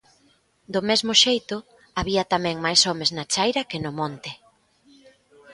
[0.73, 1.57] Do mesmo xeito,
[1.99, 4.31] había tamén máis homes na chaira que no monte.